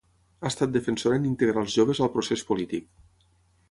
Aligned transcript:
Ha 0.45 0.47
estat 0.49 0.73
defensora 0.77 1.21
en 1.21 1.29
integrar 1.33 1.63
els 1.67 1.77
joves 1.79 2.03
al 2.07 2.13
procés 2.19 2.49
polític. 2.51 2.93